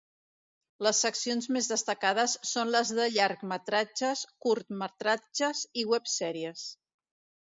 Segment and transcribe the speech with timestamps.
[0.85, 6.65] Les seccions més destacades són les de llargmetratges, curtmetratges i web series.